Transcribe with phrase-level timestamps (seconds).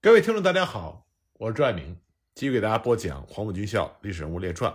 [0.00, 1.98] 各位听众，大家好，我是朱爱明，
[2.32, 4.72] 继续给大家播讲《黄埔军校历史人物列传》。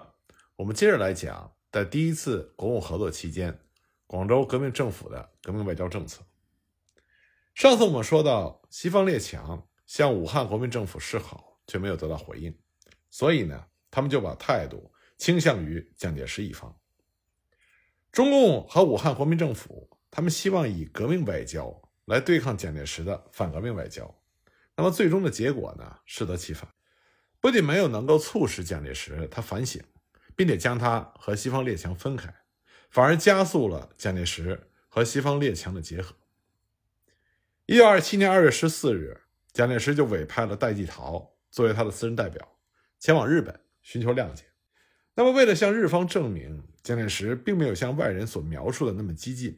[0.58, 3.58] 我们接着来讲，在第一次国共合作期间，
[4.06, 6.22] 广州革命政府的革命外交政策。
[7.56, 12.54] 上次我们说到，西方列强向武汉国民政府示好，却没有得到回应，
[13.10, 16.78] 所以呢，他们就把态度倾向于蒋介石一方。
[18.12, 24.14] 中共和武汉国民政府，他们希望以革命外交来对抗蒋介石的反革命外交。
[24.84, 26.00] 那么最终的结果呢？
[26.06, 26.68] 适得其反，
[27.40, 29.82] 不仅没有能够促使蒋介石他反省，
[30.36, 32.36] 并且将他和西方列强分开，
[32.90, 36.14] 反而加速了蒋介石和西方列强的结合。
[37.66, 39.22] 一九二七年二月十四日，
[39.54, 42.46] 蒋介石就委派了戴季陶作为他的私人代表，
[43.00, 44.44] 前往日本寻求谅解。
[45.14, 49.58] 那么，为了向日方证明蒋介石并没有像外人所描述的那么激进，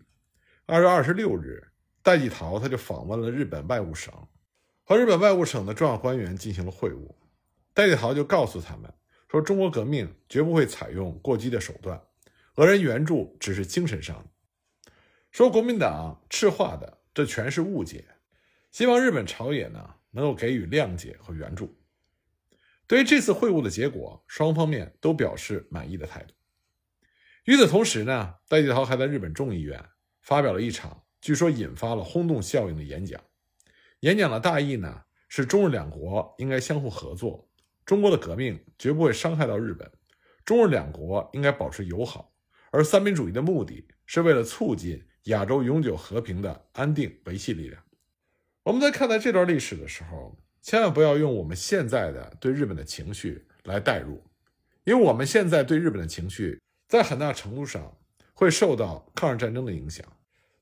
[0.68, 1.72] 二月二十六日，
[2.04, 4.14] 戴季陶他就访问了日本外务省。
[4.88, 7.16] 和日本外务省的重要官员进行了会晤，
[7.74, 8.94] 戴季陶就告诉他们
[9.28, 12.00] 说：“中国革命绝不会采用过激的手段，
[12.58, 14.92] 俄人援助只是精神上的。
[15.32, 18.06] 说国民党赤化的，这全是误解。
[18.70, 21.76] 希望日本朝野呢能够给予谅解和援助。”
[22.86, 26.36] 对于这次会晤的结果，双方面都表示满意的态度。
[27.46, 29.84] 与此同时呢，戴季陶还在日本众议院
[30.22, 33.20] 发表了一场据说引发了轰动效应的演讲。
[34.06, 37.50] 演讲的大意呢，是中日两国应该相互合作，
[37.88, 39.92] 中国的革命绝不会伤害到日本，
[40.46, 42.32] 中日两国应该保持友好，
[42.70, 47.82] 而三民主义的目的是为了促进亚洲永久和平的安定维系力量。
[48.62, 54.24] 我们在看待这段历史的时候，千万不要用我们现在的对日本的情绪来代入，
[54.84, 57.92] 因为我们现在对日本的情绪在很大程度上
[58.36, 60.06] 会受到抗日战争的影响。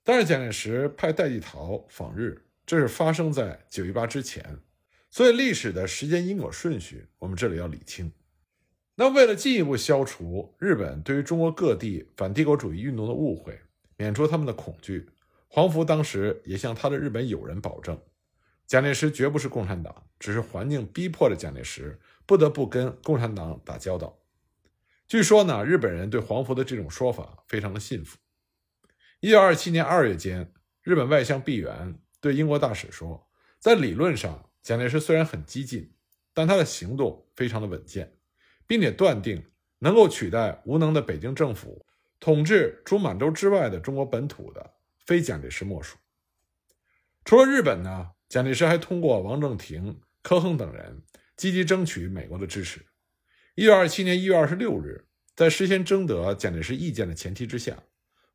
[0.02, 2.41] 但是蒋介石派戴季陶访日。
[2.66, 4.59] 这是发生在九一八之前，
[5.09, 8.11] 所以历史的时间因果顺序，我们这里要理清。
[8.95, 13.59] 那为了进一步消除日本对于中国各地反帝国主义运动的误会，
[13.97, 15.09] 免除他们的恐惧，
[15.47, 18.00] 黄福当时也向他的日本友人保证，
[18.66, 24.19] 蒋介石绝不是共产党，只是环境逼迫着蒋介石不得不跟共产党打交道。
[25.07, 28.18] 据说呢，日本人对黄福的这种说法非常的信服。
[29.19, 32.00] 一九二七年二月间，日本外相毕原。
[32.23, 33.28] 对英国大使说，
[33.59, 35.91] 在理论上，蒋介石虽然很激进，
[36.34, 38.13] 但他的行动非常的稳健，
[38.66, 39.44] 并且断定
[39.79, 41.85] 能够取代无能的北京政府
[42.22, 44.73] 统治除满洲之外的中国本土的，
[45.06, 45.97] 非蒋介石莫属。
[47.25, 51.03] 除了日本呢，蒋介石还通过王正廷、柯亨等人
[51.35, 52.85] 积极争取美国的支持。
[53.55, 55.05] 一九二七年一月二十六日，
[55.35, 57.84] 在事先征得蒋介石意见的前提之下，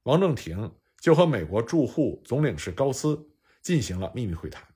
[0.02, 3.27] 王正廷就和美国驻沪总领事高斯。
[3.60, 4.66] 进行了秘密会谈，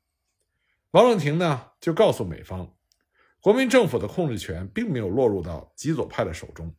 [0.90, 2.76] 王正廷呢就告诉美方，
[3.40, 6.74] 国民政府的控制权并没有落入到极左派的手中，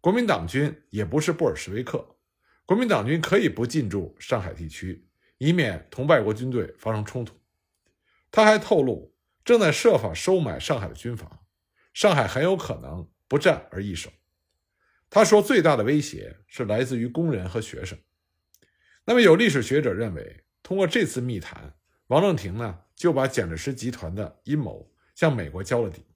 [0.00, 2.16] 国民党军也不是布尔什维克，
[2.64, 5.08] 国民党军可以不进驻上海地区，
[5.38, 7.34] 以免同外国军队发生冲突。
[8.30, 9.12] 他还透露，
[9.44, 11.40] 正在设法收买上海的军阀，
[11.92, 14.10] 上海很有可能不战而易手。
[15.08, 17.98] 他说，最大的威胁是来自于工人和学生。
[19.04, 20.44] 那么，有历史学者认为。
[20.70, 21.74] 通过这次密谈，
[22.06, 26.06] 王正廷呢就把蒋介石集团的阴谋向美国交了底。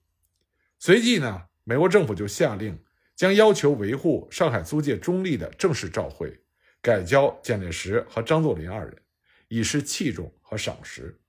[0.79, 2.81] 随即呢，美国政府就下令
[3.17, 6.39] 将要求维护上海租界中立的正式照会
[6.81, 8.97] 改交蒋介石和张作霖二人，
[9.49, 11.19] 以示器重和赏识，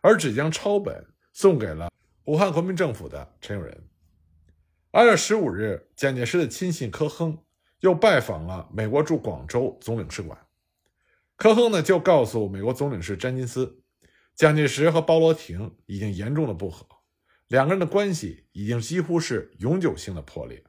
[0.00, 1.90] 而只将抄本送给了
[2.24, 3.78] 武汉国民政府的陈友仁。
[4.90, 7.36] 二月十五日，蒋介石的亲信柯亨
[7.80, 10.38] 又拜访了美国驻广州总领事馆。
[11.40, 13.80] 科亨呢就告诉美国总领事詹金斯，
[14.36, 16.86] 蒋介石和包罗廷已经严重的不和，
[17.48, 20.62] 两个人的关系已经几乎是永久性的破裂。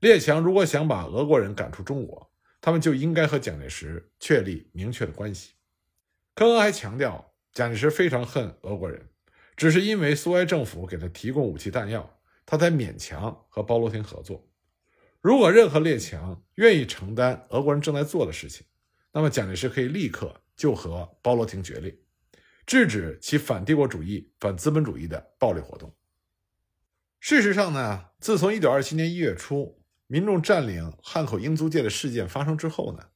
[0.00, 2.28] 列强如果想把俄国人赶出中国，
[2.60, 5.52] 他们就应该和蒋介石确立明确的关系。
[6.34, 9.10] 科恩还强调，蒋介石非常恨俄国人，
[9.56, 14.44] 只是因为苏维埃政府给他提供武器弹药，他才勉强和包罗廷合作。
[15.20, 18.66] 如果任何列强愿意承担俄国人正在做的事情，
[19.16, 21.96] 那么，蒋介石可以立刻就和包罗廷决裂，
[22.66, 25.94] 制止其反帝国主义、反资本主义的暴力活动。
[27.20, 33.06] 事实上呢，自从1927年1月初民众占领汉口英租界的事件发生之后呢，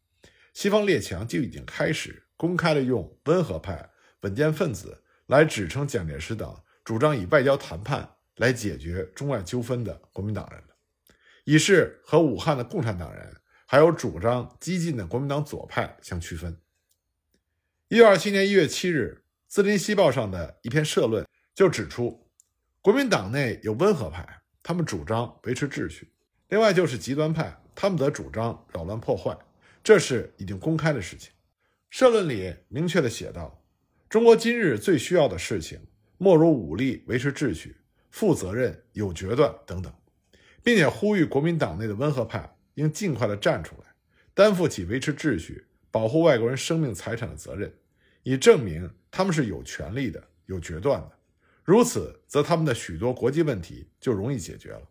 [0.55, 3.91] 西方列强就已经开始公开的用温和派、
[4.21, 10.77] 稳健分子来指称蒋介石等主张以外交谈判来解决中外纠纷的国民党人了，
[11.45, 13.37] 以示和武汉的共产党人。
[13.71, 16.57] 还有主张激进的国民党左派相区分。
[17.89, 22.27] 一九二七年一月七日，《字林西报》上的一篇社论就指出，
[22.81, 24.27] 国民党内有温和派，
[24.63, 26.07] 他们主张维持秩序；
[26.49, 29.37] 另外就是极端派，他们则主张扰乱破坏，
[29.85, 31.31] 这是已经公开的事情。
[31.91, 33.63] 社论里明确地写道
[34.09, 35.79] ：“中国今日最需要的事情，
[36.17, 37.77] 莫如武力维持秩序、
[38.11, 39.93] 负责任、有决断等等，
[40.63, 43.93] 并且呼吁国民党内的温和派应尽快地站出来，
[44.35, 47.75] 担负起维持秩序、保护外国人生命财产的责任，
[48.23, 51.19] 以证明他们是有权利的、有决断的。
[51.65, 54.83] 如此，则他们的许多国际问题就容易解决了。”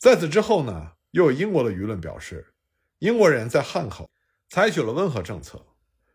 [0.00, 2.54] 在此之后呢，又有英国的舆论表示，
[3.00, 4.10] 英国人在汉口
[4.48, 5.66] 采取了温和政策。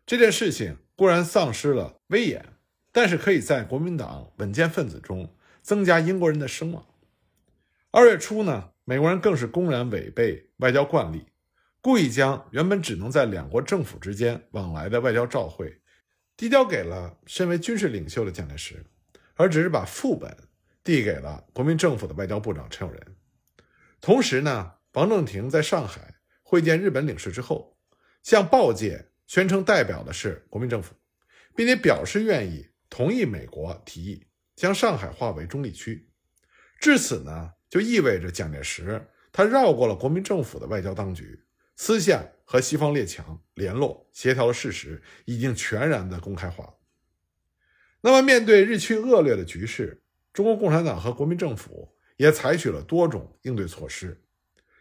[0.04, 2.44] 这件事情固然丧失了威严，
[2.90, 5.32] 但是可以在国民党稳健分子中
[5.62, 6.84] 增加英国人的声望。
[7.90, 11.26] 二月初呢，美国人更是公然违背外交惯例，
[11.82, 15.82] 故意将原本只能在两国政府之间往来的外交照会
[16.38, 18.82] 递交给了身为军事领袖的蒋介石，
[19.34, 20.34] 而只是把副本
[20.82, 23.16] 递给了国民政府的外交部长陈友仁。
[24.00, 27.76] 同时呢，王正廷在上海会见日本领事之后，
[28.22, 29.10] 向报界。
[29.26, 30.94] 宣称代表的是国民政府，
[31.54, 34.26] 并且表示愿意同意美国提议
[34.56, 36.08] 将上海划为中立区。
[36.80, 41.40] 至此呢，就意味着蒋介石他绕过了国民政府的外交当局，
[41.76, 46.74] 私下和西方列强联络协调的事实已经全然的公开化。
[48.00, 54.22] 那么，面对日趋恶劣的局势，中国共产党和国民政府也采取了多种应对措施。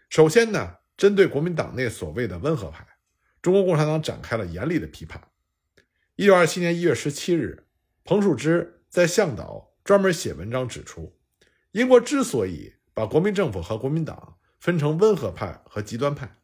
[0.10, 2.88] 首先呢，针对国民党内所谓的温和派。
[3.42, 5.22] 中国共产党展开了严厉的批判。
[6.16, 7.68] 一九二七年一月十七日，
[8.04, 11.18] 彭树之在向导专门写文章指出，
[11.72, 16.36] 英国之所以把国民政府和国民党分成温和派和极端派，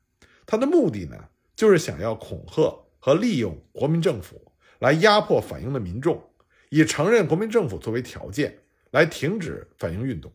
[0.45, 1.17] 他的目的呢，
[1.55, 6.23] 就是想要恐吓和利用国民政府来压迫反英的民众，
[6.69, 8.59] 以承认国民政府作为条件
[8.91, 10.31] 来停止反英运动。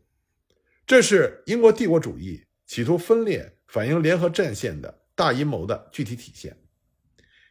[0.85, 4.99] 这是英国帝国主义企图分裂反英联合战线的。
[5.15, 6.57] 大阴谋的具体体现。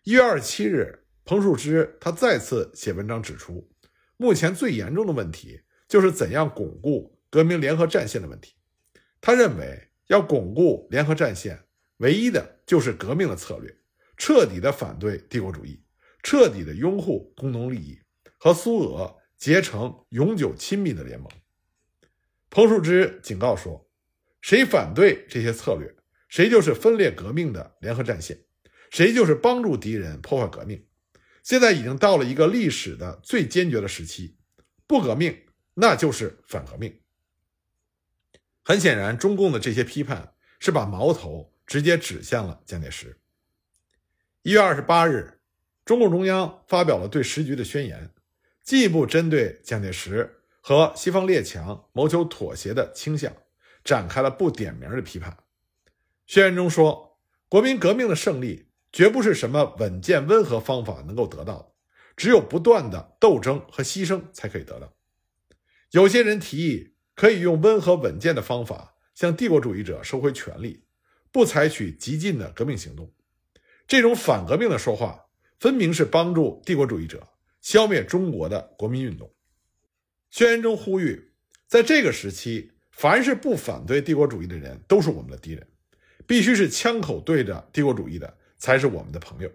[0.05, 3.67] 一月二十七日，彭树之他再次写文章指出，
[4.19, 8.55] 目前最严重的问题就是怎样巩固革命联合战线的问题。
[9.21, 11.65] 他认为，要巩固联合战线，
[11.99, 13.77] 唯一的就是革命的策略，
[14.17, 15.83] 彻底的反对帝国主义，
[16.23, 17.99] 彻底的拥护共同利益，
[18.39, 21.29] 和苏俄结成永久亲密的联盟。
[22.51, 23.91] 彭树之警告说，
[24.41, 25.95] 谁反对这些策略？
[26.29, 28.39] 谁就是分裂革命的联合战线，
[28.91, 30.87] 谁就是帮助敌人破坏革命。
[31.43, 34.37] 现在已经到了一个历史的最坚决的时期，
[34.87, 35.35] 不革命
[35.75, 37.01] 那就是反革命。
[38.69, 43.19] 很显然，中共的这些批判是把矛头直接指向了蒋介石。
[44.43, 45.41] 一月二十八日，
[45.87, 48.11] 中共中央发表了对时局的宣言，
[48.63, 53.33] 进一步针对蒋介石和西方列强谋求妥协的倾向，
[53.83, 55.35] 展开了不点名的批判。
[56.27, 57.19] 宣言中说，
[57.49, 61.73] 国民革命的胜利绝不是什么稳健温和方法能够得到的，
[62.15, 64.93] 只有不断的斗争和牺牲才可以得到。
[65.93, 70.85] 有些人提议可以用温和稳健的方法向帝国主义者收回权力，
[71.33, 73.13] 不采取激进的革命行动。
[73.89, 75.25] 这种反革命的说话，
[75.59, 77.27] 分明是帮助帝国主义者
[77.61, 79.35] 消灭中国的国民运动。
[80.31, 81.33] 宣言中呼吁，
[81.67, 85.67] 在这个时期，凡是不反对帝国主义的人，都是我们的敌人。
[86.25, 89.51] 必须是枪口对着帝国主义的才是我们的朋友。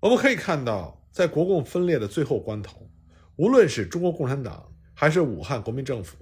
[0.00, 2.90] 我们可以看到，在国共分裂的最后关头，
[3.36, 6.16] 无论是中国共产党还是武汉国民政府，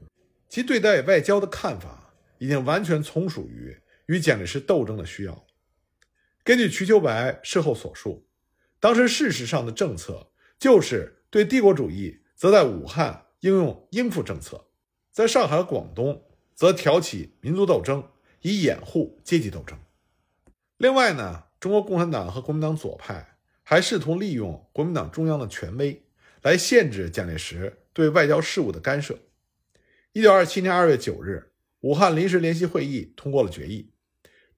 [0.52, 5.46] 其对待外交的看法已经完全从属于与蒋介石斗争的需要。
[6.44, 8.26] 根据瞿秋白事后所述，
[8.78, 14.66] 当时事实上的政策就是对帝国主义，则在武汉应用应付政策，
[15.10, 16.22] 在上海、广东
[16.54, 18.06] 则挑起民族斗争。
[18.42, 19.78] 以掩护阶级斗争。
[20.76, 26.02] 另外呢，中国共产党和国民党左派还试图利用国民党中央的权威
[26.42, 29.16] 来限制蒋介石对外交事务的干涉。
[30.14, 33.92] 一九二七年二月九日，武汉临时联席会议通过了决议，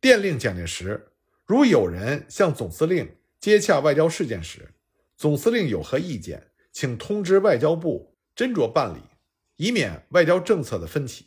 [0.00, 1.12] 电令蒋介石：
[1.46, 4.74] 如有人向总司令接洽外交事件时，
[5.16, 8.98] 总司令有何意见，请通知外交部斟酌办理，
[9.56, 11.26] 以免外交政策的分歧。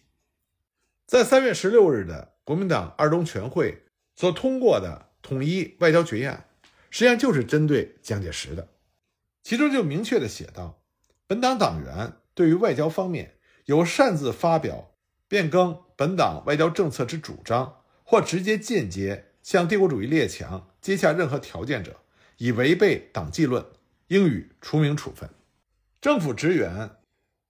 [1.06, 2.36] 在三月十六日的。
[2.48, 3.84] 国民党二中全会
[4.16, 6.48] 所通过的统一外交决议案，
[6.90, 8.70] 实际上就是针对蒋介石的，
[9.44, 10.82] 其中就明确的写道：
[11.28, 13.37] 本党党员对于外交方面
[13.68, 14.94] 有擅自发表
[15.28, 21.98] 变更本党外交政策之主张，或直接间接向帝国主义列强接洽任何条件者，
[22.38, 23.66] 以违背党纪论，
[24.08, 25.30] 应予除名处分。
[26.00, 26.92] 政府职员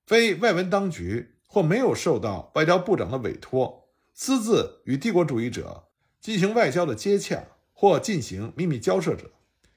[0.08, 7.44] 非外文当局或没有受到外交部长的委托，私自与帝国主义者进行外交的接洽
[7.74, 9.30] 或进行秘密交涉者，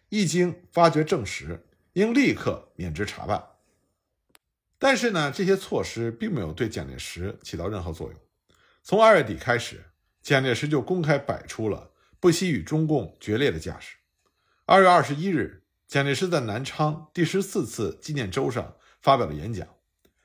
[0.09, 3.50] 一经发觉证实，应立刻免职查办。
[4.82, 8.18] 但是呢，这些措施并没有对蒋介石起到任何作用。
[8.82, 9.84] 从二月底开始，
[10.22, 13.96] 蒋介石就公开摆出了不惜与中共决裂的架势。
[14.64, 19.68] 二月二十一日，蒋介石在南昌第十四次纪念周上发表了演讲，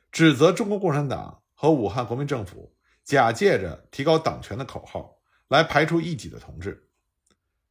[0.09, 5.17] 指责中国共产党和武汉国民政府假借着提高党权的口号
[5.50, 6.88] 来排除异己的同志。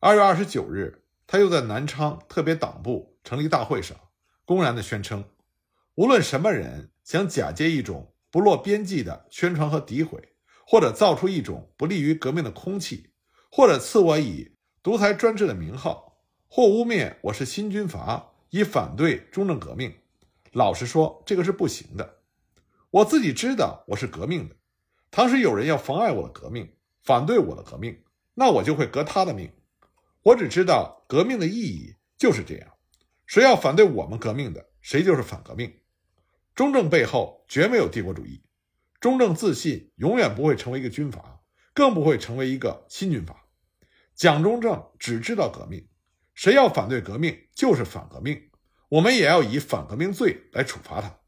[0.00, 3.96] 二月二十九日，他又在南昌特别党部成立大会上，
[4.44, 5.24] 公然的宣称。
[5.96, 10.20] 无论什么人想假借一种不落边际的宣传和诋毁，
[10.66, 13.10] 或者造出一种不利于革命的空气，
[13.48, 19.94] 或者赐我以独裁专制的名号，或污蔑我是新军阀，以反对中正革命，
[20.50, 22.18] 老实说，这个是不行的。
[22.90, 24.56] 我自己知道我是革命的，
[25.12, 26.74] 倘使有人要妨碍我的革命，
[27.04, 28.02] 反对我的革命，
[28.34, 29.48] 那我就会革他的命。
[30.24, 32.68] 我只知道革命的意义就是这样，
[33.26, 35.72] 谁要反对我们革命的，谁就是反革命。
[36.54, 38.40] 中正背后绝没有帝国主义，
[39.00, 41.40] 中正自信永远不会成为一个军阀，
[41.72, 43.44] 更不会成为一个新军阀。
[44.14, 45.88] 蒋中正只知道革命，
[46.32, 48.50] 谁要反对革命就是反革命，
[48.88, 51.18] 我们也要以反革命罪来处罚他。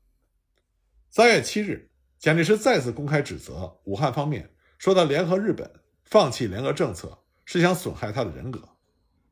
[1.11, 1.90] 三月七日，
[2.21, 5.68] 蒋介石再次公开指责武汉方面，说他联合日本
[6.04, 8.68] 放弃联合政策是想损害他的人格，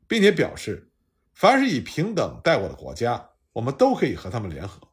[0.09, 0.91] 并且表示，
[1.35, 4.89] 凡是以平等待我的国家，我们都可以和他们联合。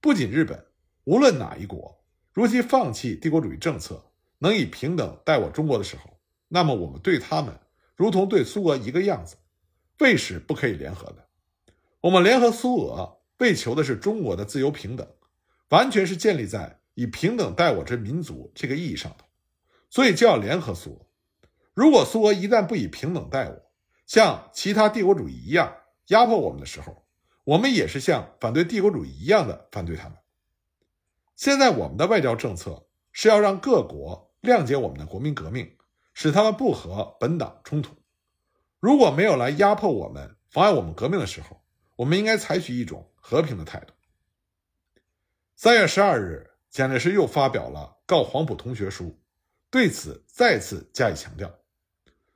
[0.00, 0.64] 不仅日本，
[1.04, 2.02] 无论哪一国，
[2.32, 4.02] 如其放弃帝国主义政策，
[4.38, 7.54] 能以平等待我中国的时候，那么我们对他们
[7.96, 9.36] 如同对苏俄一个样子，
[9.98, 11.28] 为使不可以联合的。
[12.00, 15.06] 我们联合苏俄，为求的是中国的自由平等，
[15.68, 19.24] 完全是建立在以平等待我之民族这个意义上的，
[19.90, 21.06] 所以就要联合苏俄。
[21.74, 23.70] 如果苏俄一旦不以平等待我，
[24.06, 25.76] 像其他帝国主义一样
[26.06, 26.99] 压迫我们的时候，
[27.44, 30.18] 我们也是像反对帝国主义一样的反对他们。
[31.34, 35.76] 现在我们的外交政策是要让各国谅解我们的国民革命，
[36.12, 37.96] 使他们不和本党冲突。
[38.78, 41.62] 如果没有来压迫我们、妨碍我们革命的时候，
[41.96, 43.94] 我们应该采取一种和平的态度。
[45.56, 49.18] 三月十二日，蒋介石又发表了告黄埔同学书，
[49.70, 51.50] 对此再次加以强调。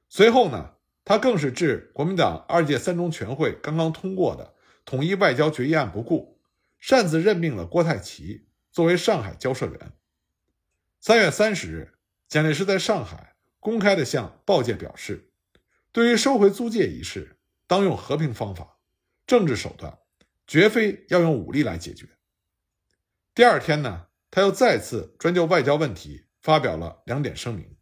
[0.09, 4.54] 随后呢，他更是致国民党二届三中全会刚刚通过的。
[4.85, 6.41] 统一外交决议案不顾，
[6.79, 9.93] 擅自任命了郭泰祺作为上海交涉员。
[11.01, 11.95] 三月三十日，
[12.29, 15.31] 蒋介石在上海公开的向报界表示，
[15.93, 18.79] 对于收回租界一事，当用和平方法、
[19.27, 19.99] 政治手段，
[20.47, 22.09] 绝非要用武力来解决。
[23.35, 27.77] 第二天呢，他又再次专就外交问题发表了两点声明，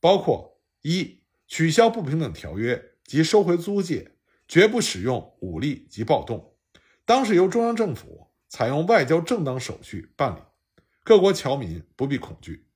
[0.00, 4.12] 包括一取消不平等条约及收回租界。
[4.46, 6.56] 绝不使用武力及暴动，
[7.04, 10.40] 当是由中央政府采用外交正当手续办理，
[11.02, 12.66] 各国侨民不必恐惧。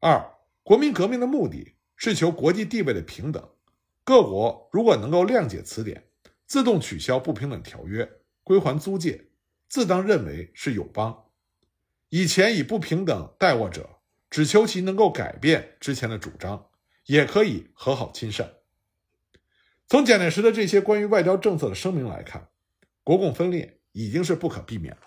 [0.00, 3.50] 二，国民革命的目的是求国际地位的平等，
[4.04, 6.08] 各国如果能够谅解此点，
[6.46, 8.10] 自动取消不平等条约，
[8.42, 9.28] 归还租界，
[9.68, 11.26] 自当认为是友邦。
[12.08, 16.70] 以前以不平等待我者，只求其能够改变之前的主张，
[17.06, 18.54] 也可以和好亲善。
[19.92, 22.48] 从蒋介石的这些关于外交政策的声明来看，
[23.04, 25.02] 国共分裂已经是不可避免了。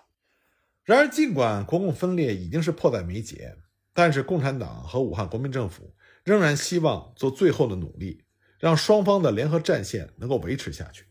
[0.83, 3.57] 然而，尽管国共分裂已经是迫在眉睫，
[3.95, 8.25] 但是共产党和武汉国民政府仍然希望做最后的努力，
[8.59, 11.05] 让双方的联合战线能够维持下去。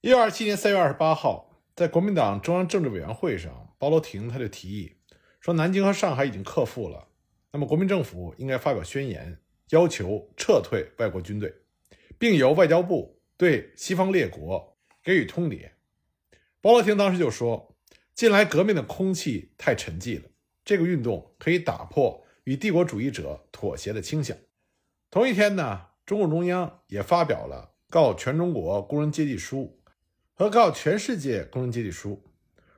[0.00, 4.90] 一九二七年三月二十八号，在国民党中央政治委员会上，包罗廷他就提议
[5.38, 7.08] 说，南京和上海已经克复了，
[7.52, 9.38] 那么国民政府应该发表宣言，
[9.68, 11.54] 要求撤退外国军队。
[12.22, 15.72] 并由外交部对西方列国给予通牒。
[16.60, 17.74] 包罗廷当时就说
[18.14, 20.30] ：“近来革命的空气太沉寂了，
[20.64, 24.36] 这个运动可以打破与帝国主义者妥协的倾向。”
[25.10, 29.82] 同一天呢，中共中央也发表了告全中国工人阶级书
[30.32, 32.22] 和告全世界工人阶级书，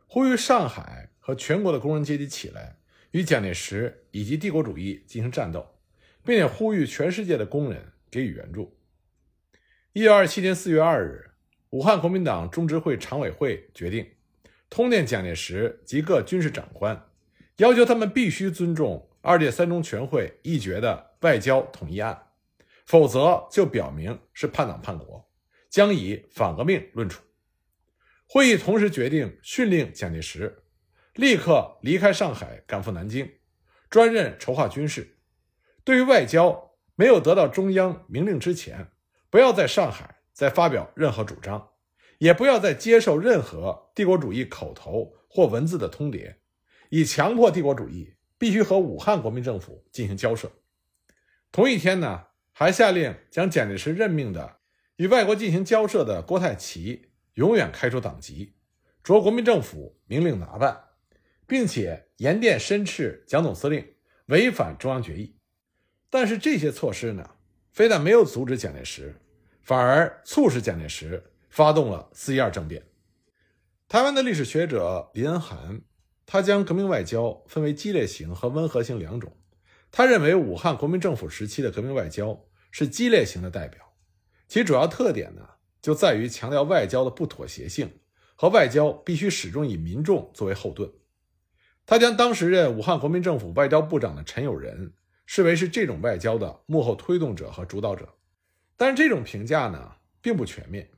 [0.07, 2.79] 呼吁上海和全国的工人阶级起来，
[3.11, 5.67] 与蒋介石以及帝国主义进行战斗，
[6.25, 8.75] 并且呼吁全世界的工人给予援助。
[9.97, 11.31] 一九二七年四月二日，
[11.71, 14.05] 武汉国民党中执会常委会决定
[14.69, 17.07] 通电蒋介石及各军事长官，
[17.59, 22.27] 要求他们必须尊重二届三中全会议决的外交统一案，
[22.85, 25.31] 否则就表明是叛党叛国，
[25.71, 27.23] 将以反革命论处。
[28.27, 30.65] 会议同时决定训令蒋介石，
[31.15, 33.31] 立刻离开上海，赶赴南京，
[33.89, 35.19] 专任筹划军事。
[35.85, 38.89] 对于外交，没有得到中央明令之前，
[39.35, 41.71] 不要在上海再发表任何主张，
[42.19, 46.37] 也不要再接受任何帝国主义口头或文字的通牒，
[46.89, 50.53] 以强迫帝国主义必须和武汉国民政府进行交涉。
[51.51, 54.59] 同一天呢，还下令将蒋介石任命的
[54.99, 58.55] 与外国进行交涉的郭泰祺永远开除党籍，
[59.03, 60.81] 着国民政府明令拿办，
[61.45, 63.85] 并且严电申斥蒋总司令
[64.27, 65.35] 违反中央决议。
[66.09, 67.29] 但是这些措施呢，
[67.73, 69.17] 非但没有阻止蒋介石，
[69.65, 72.87] 反而促使蒋介石发动了四一二政变。
[73.89, 75.81] 台湾的历史学者林恩涵，
[76.27, 79.37] 他将革命外交分为激烈型和温和型两种。
[79.91, 83.95] 他认为武汉国民政府时期的革命外交是激烈型的代表，
[84.47, 85.49] 其主要特点呢，
[85.83, 88.01] 就在于强调外交的不妥协性
[88.37, 90.93] 和外交必须始终以民众作为后盾。
[91.87, 94.93] 他将当时任武汉国民政府外交部长的陈友仁。
[95.27, 98.15] 视为是这种外交的幕后推动者和主导者，
[98.77, 100.89] 但是这种评价呢并不全面，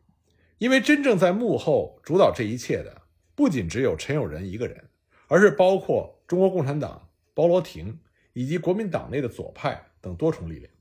[0.59, 3.03] 因为真正在幕后主导这一切的
[3.35, 4.89] 不仅只有陈友仁一个人，
[5.29, 7.99] 而是包括中国共产党、包罗廷
[8.33, 10.73] 以及国民党内的左派等多重力量。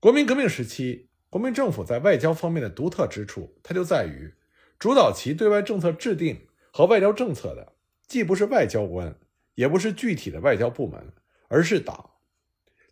[0.00, 4.32] 国民革命时期，国民政府在外交方面的独特之处，它就在于
[4.78, 7.72] 主导其对外政策制定和外交政策的，
[8.06, 9.18] 既不是外交官，
[9.54, 11.12] 也不是具体的外交部门，
[11.48, 12.10] 而是党。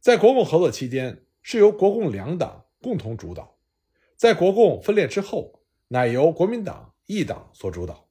[0.00, 3.56] 在国共合作期间，是由国共两党共同主导；
[4.16, 8.09] 在国共分裂之后，乃由国民党一党所主导。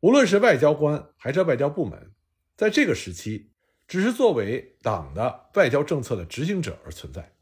[0.00, 2.12] 无论是外交官还是外交部门，
[2.56, 3.50] 在这个时期，
[3.86, 7.34] 只是作为党的外交政策的执行者而存在。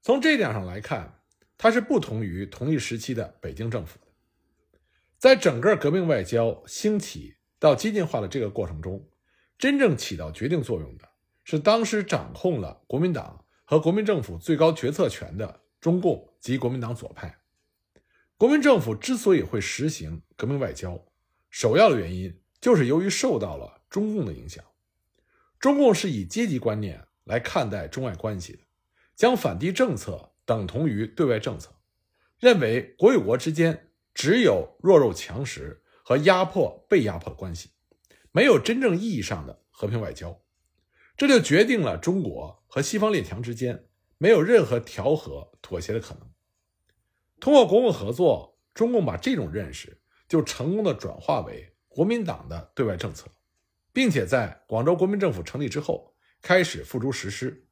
[0.00, 1.20] 从这点上来看，
[1.58, 4.06] 它是不同于同一时期的北京政府的。
[5.18, 9.08] 在整个革命外交兴起到激进化的这个过程中，
[9.56, 11.08] 真正起到决定作用的。
[11.44, 17.40] 是当时掌控了国民党和国民政府最高决策权的中共及国民党左派。
[18.36, 21.04] 国民政府之所以会实行革命外交，
[21.50, 24.64] 首要的原因就是由于受到了中共的影响。
[25.58, 28.60] 中共是以阶级观念来看待中外关系的，
[29.16, 31.74] 将反帝政策等同于对外政策，
[32.38, 37.70] 认为国与国之间只有弱肉强食和压迫被压迫的关系，
[38.30, 40.40] 没有真正意义上的和平外交。
[41.16, 43.84] 这就决定了中国和西方列强之间
[44.22, 46.30] 没有任何调和妥协的可能。
[47.40, 53.26] 通过国共合作，中共把这种认识就成功的转化为国民党的对外政策，
[53.92, 57.66] 并且在广州国民政府成立之后开始付诸实施。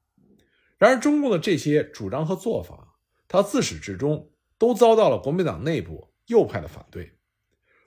[0.76, 2.96] 然而，中共的这些主张和做法，
[3.28, 7.16] 他自始至终都遭到了国民党内部右派的反对，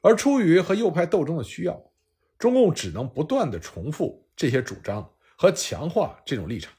[0.01, 1.91] 而出于和右派斗争的需要，
[2.39, 5.13] 中共只能不断的重复这些主张。
[5.35, 6.71] 和强化这种立场，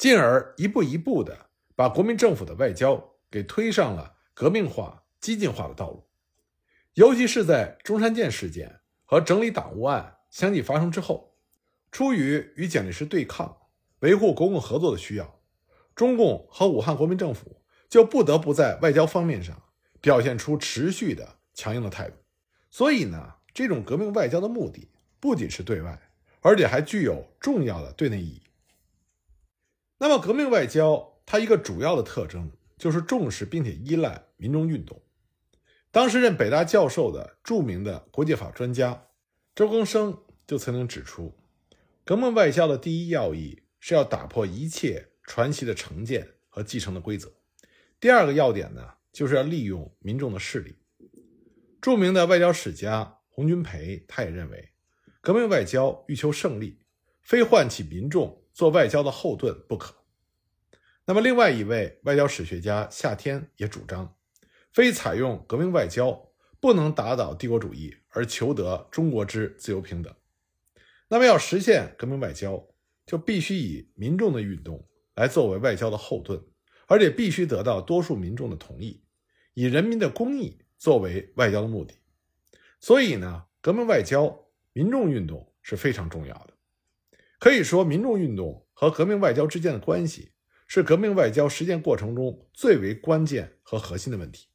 [0.00, 6.08] 进而一步一步的把国民政府的外交给推上了革命化、激进化的道路。
[6.94, 11.36] 尤其是在中山舰事件和整理党务案相继发生之后，
[11.92, 13.54] 出于与蒋介石对抗、
[13.98, 15.38] 维护国共合作的需要，
[15.94, 19.62] 中共和武汉国民政府就不得不在外交方面上
[20.00, 22.16] 表现出持续的强硬的态度。
[22.70, 24.88] 所以呢，这种革命外交的目的
[25.20, 26.00] 不仅是对外。
[26.40, 28.42] 而且还具有重要的对内意义。
[30.02, 34.98] 那么，革命外交它一个主要的特征就是重视并且依赖民众运动。
[35.90, 39.08] 当时任北大教授的著名的国际法专家
[39.54, 41.36] 周庚生就曾经指出，
[42.02, 47.30] 革命外交的第一要义是要打破一切传奇的成见和继承的规则。
[48.00, 50.76] 第二个要点呢，就是要利用民众的势力。
[51.78, 54.70] 著名的外交史家洪君培他也认为。
[55.20, 56.78] 革命外交欲求胜利，
[57.20, 59.94] 非唤起民众做外交的后盾不可。
[61.06, 64.14] 那么，另外一位外交史学家夏天也主张，
[64.70, 70.14] 非采用革命外交不能打倒帝国主义而求得中国之自由平等。
[71.08, 72.62] 那么，要实现革命外交，
[73.06, 76.38] 就必须以民众的运动来作为外交的后盾，
[76.86, 79.02] 而且必须得到多数民众的同意，
[79.54, 81.94] 以人民的公义作为外交的目的。
[82.78, 84.38] 所以呢，革命外交。
[84.72, 86.52] 民众运动是非常重要的，
[87.40, 90.32] 可以说，民众运动和革命外交之间的关系
[90.66, 94.48] 是革命外交实践过程中最为关键和核心的问题。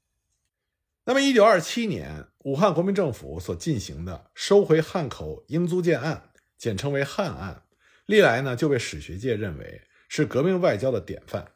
[1.04, 7.64] 那么，一九二七年，武汉国民政府所进行的收回汉口英租界案，简称为汉案，
[8.06, 11.54] 历来呢就被史学界认为是革命外交的典范。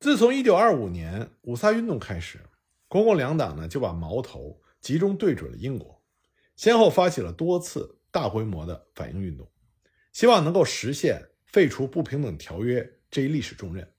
[0.00, 2.40] 自从一九二五年五卅运动开始，
[2.88, 6.02] 国共两党呢就把矛头集中对准了英国。
[6.56, 9.48] 先后发起了多次大规模的反英运动，
[10.12, 13.90] 希望能够实现废除不平等条约这一历史重任。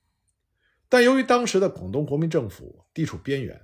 [0.88, 3.60] 但由于当时的广东国民政府地处边缘，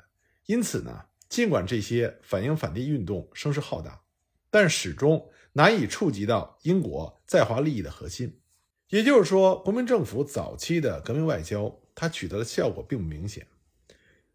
[0.47, 4.01] 因此呢，尽管这些反英反帝运动声势浩大，
[4.49, 8.39] 但始终难以触及到英国在华利益的核心。
[8.89, 13.45] 也就是说，国民政府早期的革命外交，它取得的效果并不明显。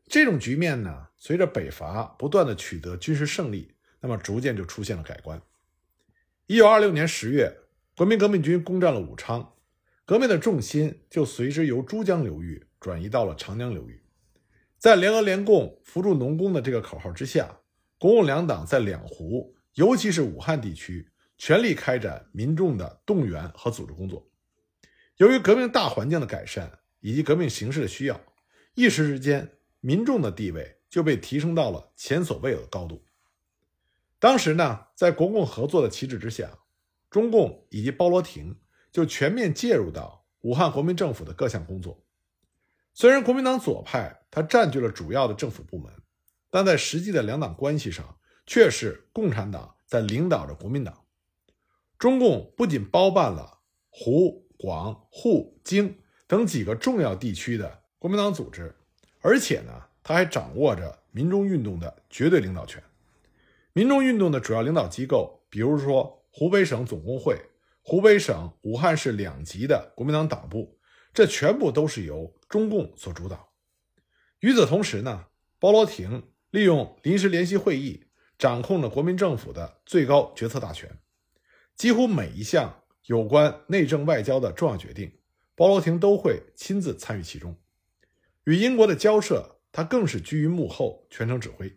[0.06, 5.42] 这种局面呢，随着北伐不断的取得军事胜利，那么逐渐就出现了改观。
[6.46, 7.52] 一九二六年十月，
[7.96, 9.54] 国民革命军攻占了武昌，
[10.04, 14.02] 革命的重心就随之由珠江流域转移到了长江流域。
[14.80, 17.60] 在联俄联共扶助农工的这个口号之下，
[17.96, 24.28] 国共两党在两湖，尤其是武汉地区，全力开展民众的动员和组织工作。
[25.18, 28.20] 由于革命大环境的改善以及革命形势的需要，
[28.74, 33.04] 一时之间，民众的地位就被提升到了前所未有的高度。
[34.18, 36.58] 当时呢，在国共合作的旗帜之下，
[37.14, 38.58] 中共以及包罗廷
[38.90, 42.04] 就全面介入到武汉国民政府的各项工作。
[42.92, 45.92] 虽然国民党左派它占据了主要的政府部门，
[46.50, 51.04] 但在实际的两党关系上，却是共产党在领导着国民党。
[52.00, 54.42] 中共不仅包办了湖。
[54.56, 58.74] 广沪京等几个重要地区的国民党组织，
[59.20, 59.72] 而且呢，
[60.02, 62.82] 他还掌握着民众运动的绝对领导权。
[63.74, 67.40] 民众运动的主要领导机构，比如说湖北省总工会、
[67.80, 70.76] 湖北省武汉市两级的国民党党部，
[71.12, 73.52] 这全部都是由中共所主导。
[74.40, 75.26] 与此同时呢，
[75.60, 80.98] 包罗廷利用临时联席会议掌控了国民政府的最高决策大权，
[81.76, 82.80] 几乎每一项。
[83.06, 85.12] 有关内政外交的重要决定，
[85.54, 87.54] 包罗廷都会亲自参与其中。
[88.44, 91.70] 与英国的交涉，他更是居于幕后，全程指挥。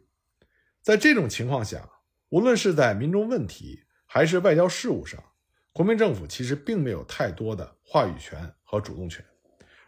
[0.81, 1.89] 在这种情况下，
[2.29, 5.23] 无论是在民众问题还是外交事务上，
[5.71, 9.23] 国民政府其实并没有太多的话语权和主动权，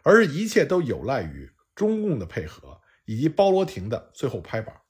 [0.02, 4.80] 而一切都有赖于中共的配合以及包罗廷的最后拍板。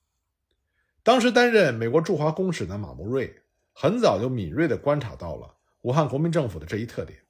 [1.03, 5.57] 当时担任美国驻华公使的马慕瑞，很早就敏锐地观察到了。
[5.83, 7.21] 武汉国民政府的这一特点，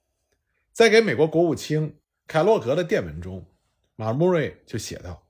[0.73, 3.47] 在给美国国务卿凯洛格的电文中，
[3.95, 5.29] 马穆瑞就写道：“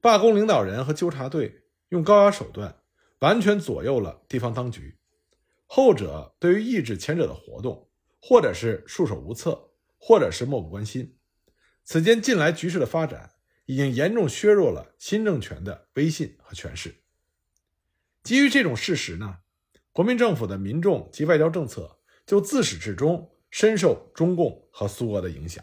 [0.00, 2.76] 罢工领导人和纠察队用高压手段，
[3.18, 4.96] 完全左右了地方当局。
[5.74, 7.90] 后者对于抑制前者的活动，
[8.22, 11.18] 或者是束手无策，或者是漠不关心。
[11.82, 13.32] 此间近来局势的发展，
[13.66, 17.02] 已经严重削弱了新政权的威信和权势。
[18.22, 19.38] 基于这种事实呢，
[19.90, 21.98] 国民政府的民众及外交政策。
[22.26, 25.62] 就自始至终深受中共和苏俄的影响。